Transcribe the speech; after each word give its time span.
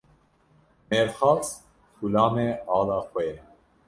Mêrxas, 0.89 1.47
xulamê 1.95 2.47
ala 2.75 2.97
xwe 3.07 3.23
ye. 3.29 3.37